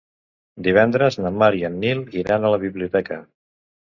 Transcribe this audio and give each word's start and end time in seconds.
Divendres 0.67 1.17
na 1.25 1.31
Mar 1.41 1.49
i 1.57 1.61
en 1.69 1.75
Nil 1.83 2.01
iran 2.21 2.47
a 2.47 2.51
la 2.55 2.59
biblioteca. 2.65 3.19